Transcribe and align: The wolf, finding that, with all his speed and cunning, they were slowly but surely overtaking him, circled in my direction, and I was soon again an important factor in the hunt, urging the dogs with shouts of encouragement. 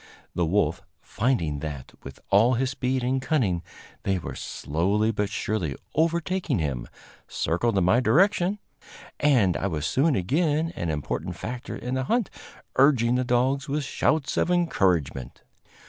The 0.33 0.47
wolf, 0.47 0.81
finding 0.99 1.59
that, 1.59 1.93
with 2.01 2.19
all 2.31 2.55
his 2.55 2.71
speed 2.71 3.03
and 3.03 3.21
cunning, 3.21 3.61
they 4.01 4.17
were 4.17 4.33
slowly 4.33 5.11
but 5.11 5.29
surely 5.29 5.75
overtaking 5.93 6.57
him, 6.57 6.87
circled 7.27 7.77
in 7.77 7.83
my 7.83 7.99
direction, 7.99 8.57
and 9.19 9.55
I 9.55 9.67
was 9.67 9.85
soon 9.85 10.15
again 10.15 10.73
an 10.75 10.89
important 10.89 11.35
factor 11.35 11.75
in 11.75 11.93
the 11.93 12.05
hunt, 12.05 12.31
urging 12.77 13.13
the 13.13 13.23
dogs 13.23 13.69
with 13.69 13.83
shouts 13.83 14.37
of 14.37 14.49
encouragement. 14.49 15.43